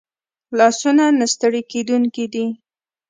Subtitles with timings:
[0.57, 2.45] لاسونه نه ستړي کېدونکي دي